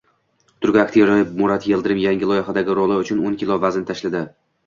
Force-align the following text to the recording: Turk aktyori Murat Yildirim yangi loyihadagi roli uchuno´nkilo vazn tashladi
Turk 0.65 0.77
aktyori 0.83 1.17
Murat 1.41 1.67
Yildirim 1.71 2.01
yangi 2.03 2.29
loyihadagi 2.31 2.79
roli 2.79 2.97
uchuno´nkilo 3.05 3.61
vazn 3.67 3.85
tashladi 3.93 4.23